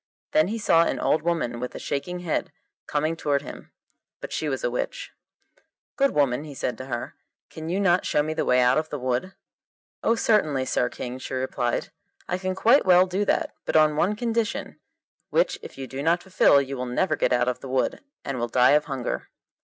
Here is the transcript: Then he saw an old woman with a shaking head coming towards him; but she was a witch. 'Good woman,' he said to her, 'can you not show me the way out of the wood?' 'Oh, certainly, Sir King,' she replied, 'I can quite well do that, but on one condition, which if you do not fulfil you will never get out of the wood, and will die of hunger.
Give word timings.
Then 0.31 0.47
he 0.47 0.57
saw 0.57 0.81
an 0.83 0.99
old 0.99 1.21
woman 1.21 1.59
with 1.59 1.75
a 1.75 1.77
shaking 1.79 2.21
head 2.21 2.51
coming 2.87 3.15
towards 3.15 3.43
him; 3.43 3.71
but 4.19 4.33
she 4.33 4.49
was 4.49 4.63
a 4.63 4.71
witch. 4.71 5.11
'Good 5.95 6.09
woman,' 6.09 6.43
he 6.43 6.55
said 6.55 6.75
to 6.79 6.85
her, 6.87 7.13
'can 7.51 7.69
you 7.69 7.79
not 7.79 8.03
show 8.03 8.23
me 8.23 8.33
the 8.33 8.43
way 8.43 8.61
out 8.61 8.79
of 8.79 8.89
the 8.89 8.97
wood?' 8.97 9.35
'Oh, 10.01 10.15
certainly, 10.15 10.65
Sir 10.65 10.89
King,' 10.89 11.19
she 11.19 11.35
replied, 11.35 11.91
'I 12.27 12.37
can 12.39 12.55
quite 12.55 12.83
well 12.83 13.05
do 13.05 13.25
that, 13.25 13.53
but 13.63 13.75
on 13.75 13.95
one 13.95 14.15
condition, 14.15 14.79
which 15.29 15.59
if 15.61 15.77
you 15.77 15.85
do 15.85 16.01
not 16.01 16.23
fulfil 16.23 16.59
you 16.63 16.75
will 16.77 16.87
never 16.87 17.15
get 17.15 17.31
out 17.31 17.47
of 17.47 17.59
the 17.59 17.69
wood, 17.69 18.01
and 18.25 18.39
will 18.39 18.47
die 18.47 18.71
of 18.71 18.85
hunger. 18.85 19.29